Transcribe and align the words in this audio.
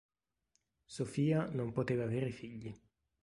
Sof'ja 0.93 1.47
non 1.51 1.71
poteva 1.73 2.05
avere 2.05 2.31
figli. 2.31 2.75